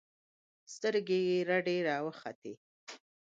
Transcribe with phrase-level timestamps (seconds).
[0.73, 2.53] سترګې يې رډې راوختې.